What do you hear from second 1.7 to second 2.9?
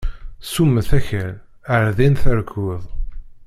ar din terkuḍ.